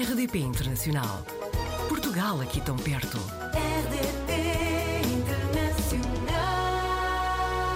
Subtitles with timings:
[0.00, 1.24] RDP Internacional.
[1.88, 3.16] Portugal aqui tão perto.
[3.52, 4.30] RDP
[5.12, 6.38] Internacional.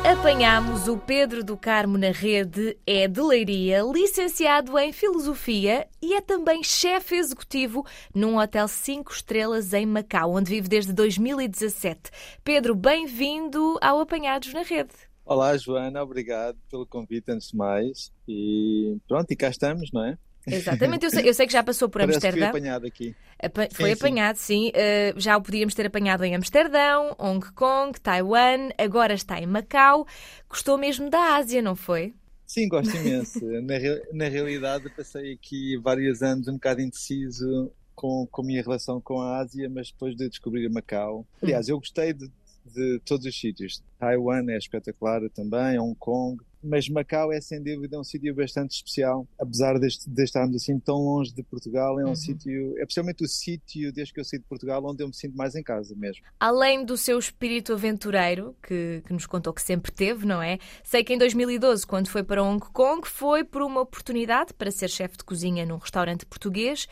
[0.08, 6.20] Apanhámos o Pedro do Carmo na rede, é de Leiria, licenciado em Filosofia e é
[6.20, 7.84] também chefe executivo
[8.14, 12.12] num hotel 5 estrelas em Macau, onde vive desde 2017.
[12.44, 14.94] Pedro, bem-vindo ao Apanhados na Rede.
[15.24, 18.12] Olá, Joana, obrigado pelo convite antes de mais.
[18.28, 20.16] E pronto, e cá estamos, não é?
[20.46, 22.48] Exatamente, eu sei, eu sei que já passou por Parece Amsterdão.
[22.48, 23.14] apanhado aqui.
[23.40, 24.00] Apa- foi Sim, sim.
[24.00, 24.68] apanhado, sim.
[24.70, 30.06] Uh, já o podíamos ter apanhado em Amsterdão, Hong Kong, Taiwan, agora está em Macau.
[30.48, 32.14] Gostou mesmo da Ásia, não foi?
[32.46, 33.40] Sim, gosto imenso.
[33.62, 33.74] na,
[34.12, 39.20] na realidade, passei aqui vários anos um bocado indeciso com, com a minha relação com
[39.20, 41.26] a Ásia, mas depois de descobrir Macau.
[41.42, 42.30] Aliás, eu gostei de,
[42.66, 43.82] de todos os sítios.
[43.98, 46.42] Taiwan é espetacular também, Hong Kong.
[46.62, 50.96] Mas Macau é sem dúvida um sítio bastante especial, apesar de, de estarmos assim tão
[50.96, 52.14] longe de Portugal, é um Uhum.
[52.14, 55.36] sítio, é especialmente o sítio desde que eu saí de Portugal onde eu me sinto
[55.36, 56.24] mais em casa mesmo.
[56.38, 60.58] Além do seu espírito aventureiro, que, que nos contou que sempre teve, não é?
[60.84, 64.88] Sei que em 2012, quando foi para Hong Kong, foi por uma oportunidade para ser
[64.88, 66.86] chefe de cozinha num restaurante português.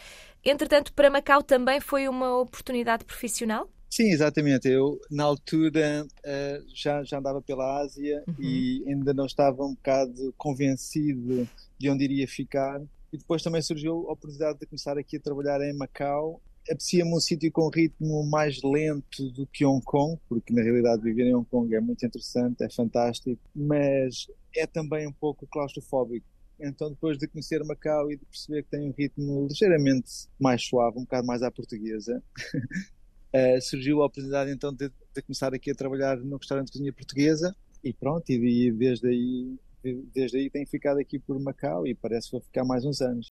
[0.44, 3.68] Entretanto, para Macau também foi uma oportunidade profissional?
[3.92, 4.68] Sim, exatamente.
[4.68, 8.34] Eu, na altura, eh, já, já andava pela Ásia Uhum.
[8.38, 12.80] e ainda não estava um bocado convencido de onde iria ficar.
[13.12, 16.40] E depois também surgiu a oportunidade de começar aqui a trabalhar em Macau.
[16.68, 21.24] Apetecia-me um sítio com ritmo mais lento do que Hong Kong, porque na realidade viver
[21.26, 26.24] em Hong Kong é muito interessante, é fantástico, mas é também um pouco claustrofóbico.
[26.60, 30.98] Então, depois de conhecer Macau e de perceber que tem um ritmo ligeiramente mais suave,
[30.98, 32.22] um bocado mais à portuguesa,
[33.32, 36.92] Uh, surgiu a oportunidade então de, de começar aqui a trabalhar no restaurante de cozinha
[36.92, 41.86] portuguesa e pronto, e, e desde aí de- desde aí tenho ficado aqui por Macau
[41.86, 43.28] e parece que vou ficar mais uns anos.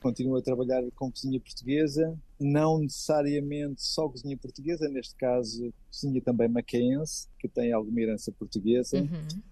[0.00, 6.48] Continuo a trabalhar com cozinha portuguesa, não necessariamente só cozinha portuguesa, neste caso cozinha também
[6.48, 9.42] macaense, que tem alguma herança portuguesa, Uhum.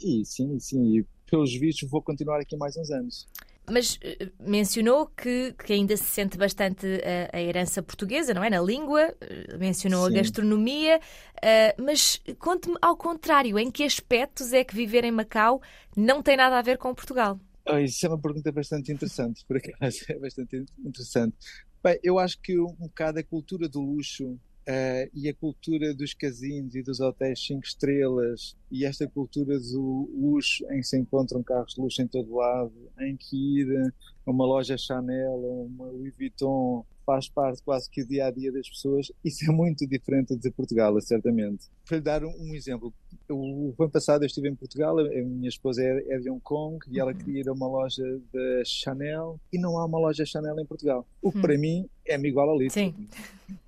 [0.00, 3.26] e sim, sim, e pelos vistos vou continuar aqui mais uns anos.
[3.68, 6.86] Mas eh, mencionou que, que ainda se sente bastante
[7.32, 8.50] a, a herança portuguesa, não é?
[8.50, 10.14] Na língua, eh, mencionou a Sim.
[10.14, 11.00] gastronomia,
[11.42, 15.60] eh, mas conte-me ao contrário, em que aspectos é que viver em Macau
[15.96, 17.40] não tem nada a ver com Portugal?
[17.66, 21.36] Ah, Isso é uma pergunta bastante interessante, por acaso, é bastante interessante.
[21.82, 26.12] Bem, eu acho que um bocado a cultura do luxo eh, e a cultura dos
[26.12, 31.42] casinos e dos hotéis cinco estrelas e esta cultura do luxo em que se encontram
[31.42, 33.92] carros de luxo em todo lado, em que ir
[34.26, 38.30] a uma loja Chanel ou uma Louis Vuitton faz parte quase que do dia a
[38.32, 41.66] dia das pessoas, isso é muito diferente de Portugal, certamente.
[41.86, 42.92] Para lhe dar um, exemplo,
[43.30, 46.78] o ano passado eu estive em Portugal, a minha esposa é, é de Hong Kong
[46.90, 48.02] e ela queria ir a uma loja
[48.32, 51.06] da Chanel e não há uma loja Chanel em Portugal.
[51.22, 51.42] O que Hum.
[51.42, 52.68] para mim é-me igual ali.
[52.70, 52.92] Sim.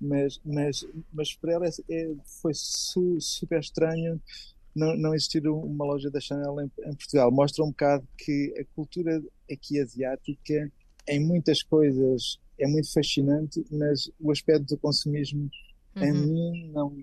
[0.01, 4.21] Mas, mas, mas para ela é- é- foi su- super estranho
[4.75, 7.31] não, não existir uma loja da Chanel em, em Portugal.
[7.31, 10.71] Mostra um bocado que a cultura aqui asiática,
[11.07, 15.49] em muitas coisas, é muito fascinante, mas o aspecto do consumismo
[15.95, 16.13] a Uhum.
[16.27, 16.95] mim não,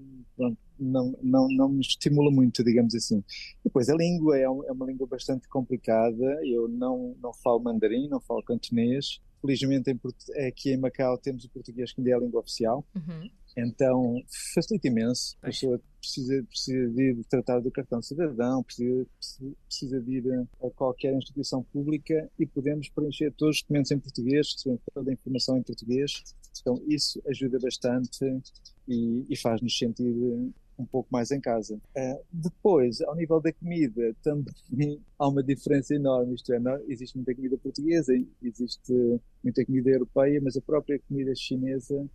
[0.78, 3.22] não, não, não me estimula muito, digamos assim.
[3.64, 6.24] Depois, a língua é, é uma língua bastante complicada.
[6.44, 9.20] Eu não, não falo mandarim, não falo cantonês.
[9.40, 12.86] Felizmente, em, Port- aqui em Macau, temos o português que ainda é a língua oficial.
[12.94, 13.30] Uhum.
[13.56, 14.22] Então,
[14.54, 15.34] facilita imenso.
[15.40, 19.06] A pessoa precisa, precisa de ir tratar do cartão de cidadão, precisa,
[19.66, 24.52] precisa de ir a, qualquer instituição pública e podemos preencher todos os documentos em português,
[24.52, 26.22] recebemos toda a informação em português.
[26.60, 28.24] Então, isso ajuda bastante
[28.86, 30.14] e, e faz-nos sentir
[30.78, 31.80] um pouco mais em casa.
[31.96, 36.34] Ah, depois, ao nível da comida, também há uma diferença enorme.
[36.34, 38.12] Isto é, não- existe muita comida portuguesa,
[38.42, 38.92] existe
[39.42, 42.06] muita comida europeia, mas a própria comida chinesa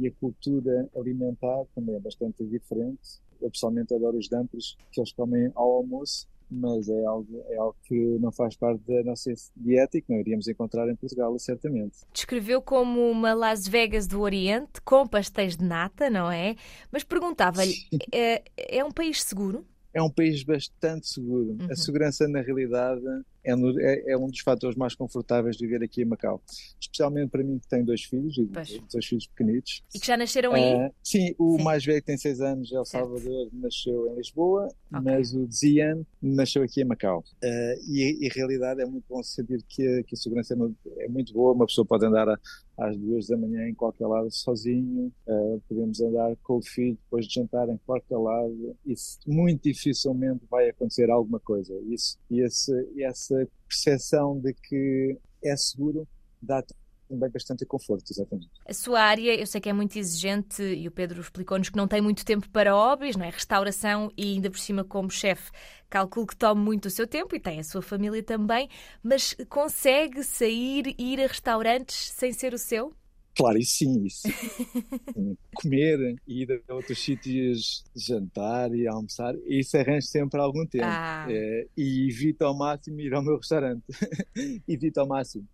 [0.00, 3.20] e a cultura alimentar também é bastante diferente.
[3.40, 7.76] Eu pessoalmente adoro os dumplings que eles comem ao almoço, mas é algo, é algo
[7.84, 11.98] que não faz parte da nossa dieta e que não iríamos encontrar em Portugal, certamente.
[12.12, 16.56] Descreveu como uma Las Vegas do Oriente, com pastéis de nata, não é?
[16.90, 17.74] Mas perguntava-lhe,
[18.12, 19.64] é, é um país seguro?
[19.92, 21.56] É um país bastante seguro.
[21.60, 21.68] Uhum.
[21.70, 23.02] A segurança, na realidade,
[23.44, 26.42] é, no- é- é um dos fatores mais confortáveis de viver aqui em Macau.
[26.80, 28.78] Especialmente para mim, que tenho dois filhos, Pois.
[28.92, 29.82] dois filhos pequenitos.
[29.94, 30.74] E que já nasceram aí?
[30.74, 31.64] Ah, sim, o Sim.
[31.64, 32.84] mais velho tem seis anos é o.
[32.84, 35.00] Salvador, nasceu em Lisboa, Ok.
[35.04, 37.24] mas o Zian nasceu aqui em Macau.
[37.42, 40.56] Ah, e, e a realidade é muito bom sentir que, a- que a segurança é,
[40.56, 42.38] mu- é muito boa, uma pessoa pode andar a-
[42.78, 47.26] às duas da manhã em qualquer lado sozinho, ah, podemos andar com o filho depois
[47.26, 48.94] de jantar em qualquer lado, e
[49.26, 51.74] muito dificilmente vai acontecer alguma coisa.
[51.88, 53.04] Isso, e esse, e
[53.38, 56.06] essa percepção de que é seguro
[56.42, 56.62] dá
[57.10, 58.48] também bastante conforto, exatamente.
[58.64, 61.88] A sua área, eu sei que é muito exigente e o Pedro explicou-nos que não
[61.88, 63.30] tem muito tempo para hobbies, não é?
[63.30, 65.50] Restauração e ainda por cima como chefe,
[65.88, 68.68] calculo que tome muito o seu tempo e tem a sua família também,
[69.02, 72.94] mas consegue sair e ir a restaurantes sem ser o seu?
[73.40, 74.28] Claro, isso sim, isso.
[75.54, 80.84] Comer ir a outros sítios jantar e almoçar, isso arranjo sempre algum tempo.
[80.86, 81.26] Ah.
[81.30, 83.82] É, e evito ao máximo ir ao meu restaurante.
[84.68, 85.48] evito ao máximo.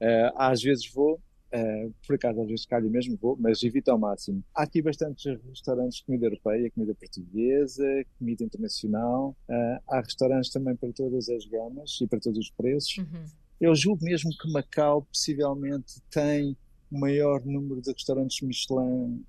[0.00, 3.98] Uh, às vezes vou, uh, por acaso às vezes calho mesmo vou, mas evito ao
[3.98, 4.44] máximo.
[4.54, 9.36] Há aqui bastantes restaurantes de comida europeia, comida portuguesa, comida internacional.
[9.48, 12.98] Uh, há restaurantes também para todas as gamas e para todos os preços.
[12.98, 13.24] Uhum.
[13.60, 16.56] Eu julgo mesmo que Macau possivelmente tem
[16.92, 19.24] o maior número de restaurantes Michelin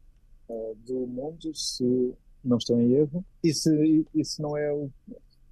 [0.85, 2.13] do mundo, se
[2.43, 3.25] não estou em erro.
[3.43, 3.69] Isso,
[4.13, 4.91] isso não é o,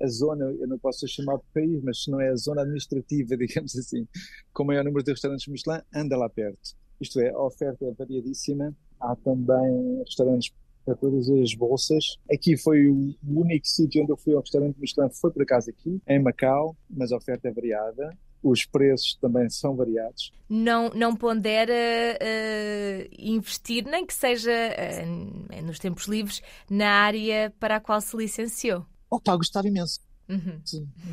[0.02, 3.36] a zona, eu não posso chamar de país, mas se não é a zona administrativa,
[3.38, 4.08] digamos assim,
[4.54, 6.76] com o maior número de restaurantes Michelin, anda lá perto.
[7.00, 8.76] Isto é, a oferta é variadíssima.
[9.00, 10.54] Há também restaurantes
[10.86, 12.18] para todas as bolsas.
[12.32, 16.00] Aqui foi o único sítio onde eu fui ao restaurante Michelin, foi por acaso aqui,
[16.08, 18.16] em Macau, mas a oferta é variada.
[18.44, 20.32] Os preços também são variados.
[20.50, 27.76] Não, não pondera uh, investir, nem que seja uh, nos tempos livres, na área para
[27.76, 28.86] a qual se licenciou?
[29.10, 30.00] Opa, gostava imenso.
[30.32, 30.62] Uhum.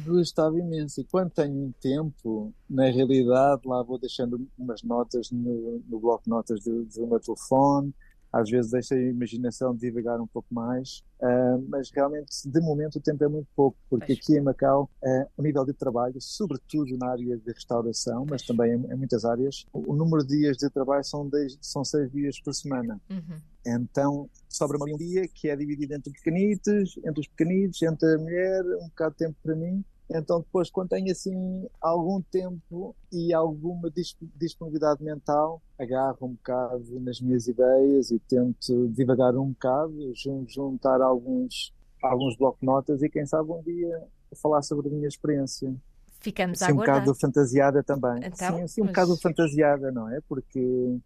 [0.07, 1.01] Gostava imenso.
[1.01, 6.31] E quando tenho tempo, na realidade, lá vou deixando umas notas no, no bloco de
[6.31, 7.93] notas do, do meu telefone,
[8.39, 13.01] às vezes deixa a imaginação divagar um pouco mais, uh, mas realmente, de momento, o
[13.01, 17.11] tempo é muito pouco, porque aqui em Macau, uh, o nível de trabalho, sobretudo na
[17.11, 20.71] área de restauração, mas também em, em muitas áreas, o, o, número de dias de
[20.71, 23.01] trabalho são, dez, são seis dias por semana.
[23.11, 23.41] Uhum.
[23.67, 28.65] Então, sobra-me um dia que é dividido entre pequenitos, entre os pequenitos, entre a mulher,
[28.81, 33.91] um bocado de tempo para mim, então, depois, quando tenho assim algum tempo e alguma
[34.37, 40.13] disponibilidade mental, agarro um bocado nas minhas ideias e tento divagar um bocado,
[40.47, 44.03] juntar alguns, alguns blocos de notas e, quem sabe, um dia
[44.41, 45.75] falar sobre a minha experiência.
[46.21, 48.21] Ficamos assim, a um bocado fantasiada também.
[48.25, 48.95] Então, Sim, assim, um mas...
[48.95, 50.21] bocado fantasiada, não é?
[50.27, 50.99] Porque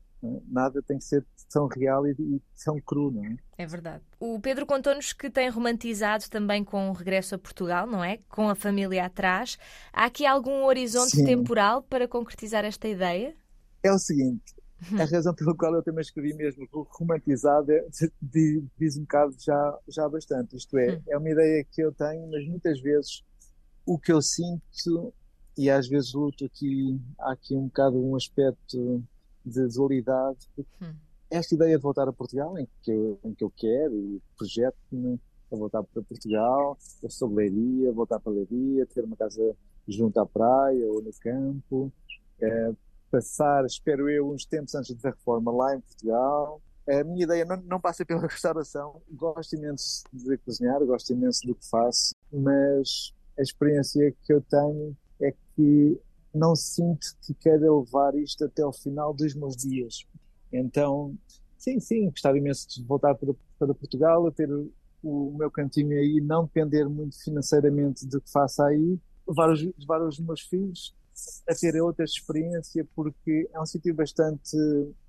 [0.49, 3.37] nada tem que ser tão real e, e tão cru, não é?
[3.59, 4.03] É verdade.
[4.19, 8.19] O Pedro contou-nos que tem romantizado também com o regresso a Portugal, não é?
[8.29, 9.59] Com a família atrás.
[9.93, 11.25] Há aqui algum horizonte Sim.
[11.25, 13.35] temporal para concretizar esta ideia?
[13.83, 14.55] É o seguinte,
[14.93, 15.01] hum.
[15.01, 17.85] a razão pela qual eu também escrevi mesmo romantizado é,
[18.79, 20.57] diz um bocado já, já bastante.
[20.57, 21.03] Isto é, hum.
[21.09, 23.23] é uma ideia que eu tenho, mas muitas vezes
[23.85, 25.13] o que eu sinto,
[25.59, 29.03] e às vezes luto aqui, há aqui um bocado um aspecto
[29.44, 30.49] de dualidade.
[30.81, 30.94] Hum.
[31.31, 35.19] Esta ideia de voltar a Portugal, em que eu, em que eu quero e projeto-me
[35.50, 39.55] a voltar para Portugal, a sou Leiria, voltar para Leiria, ter uma casa
[39.89, 41.93] junto à praia ou no campo,
[42.41, 42.73] é,
[43.11, 46.61] passar, espero eu, uns tempos antes da reforma lá em Portugal.
[46.89, 49.00] A minha ideia não, não passa pela restauração.
[49.11, 54.97] Gosto imenso de cozinhar, gosto imenso do que faço, mas a experiência que eu tenho
[55.21, 56.00] é que
[56.34, 60.06] não sinto que queira levar isto até ao final dos meus dias.
[60.52, 61.14] Então,
[61.58, 64.70] sim, sim, gostava imenso de voltar para, para Portugal, a ter o,
[65.02, 70.02] o, meu cantinho aí, não depender muito financeiramente do que faça aí, levar os, levar
[70.02, 70.94] os meus filhos
[71.49, 74.56] a ter outra experiência porque é um sítio bastante,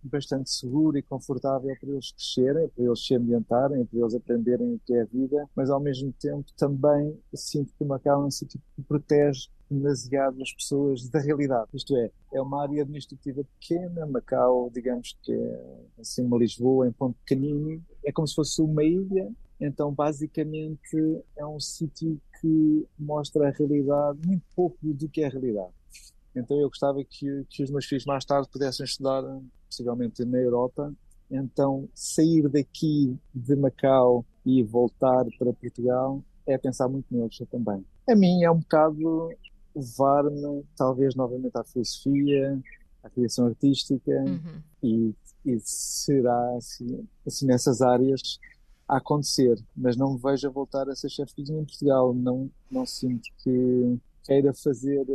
[0.04, 4.80] bastante seguro e confortável para eles crescerem, para eles se ambientarem, para eles aprenderem o
[4.86, 8.60] que é a vida, mas ao mesmo tempo também sinto que Macau é um sítio
[8.76, 11.70] que protege demasiado as pessoas da realidade.
[11.74, 16.92] Isto é, é uma área administrativa pequena, Macau, digamos que é assim uma Lisboa em
[16.92, 23.48] ponto pequenino, é como se fosse uma ilha, então basicamente é um sítio que mostra
[23.48, 25.72] a realidade, muito pouco do que é a realidade.
[26.36, 29.24] Então eu gostava que, que os meus filhos mais tarde pudessem estudar,
[29.68, 30.94] possivelmente na Europa.
[31.30, 37.86] Então sair daqui de Macau e voltar para Portugal é pensar muito neles também.
[38.10, 39.32] A mim é um bocado
[39.76, 42.62] levar-me, talvez, novamente à filosofia,
[43.04, 44.62] à criação artística uhum.
[44.82, 48.40] e, e, será assim, assim, nessas áreas
[48.88, 49.58] a acontecer.
[49.76, 52.14] Mas não me vejo a voltar a ser chefe de cozinha em Portugal.
[52.14, 55.06] Não, não sinto que queira fazer,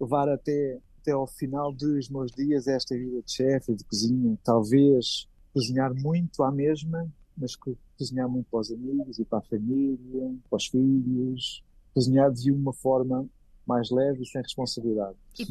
[0.00, 4.38] levar até, até ao final dos meus dias esta vida de chefe, de cozinha.
[4.42, 7.56] Talvez cozinhar muito à mesma, mas
[7.96, 11.62] cozinhar muito para os amigos e para a família, para os filhos.
[11.94, 13.28] Cozinhar de uma forma
[13.66, 15.16] mais leve e sem responsabilidade.
[15.38, 15.42] E,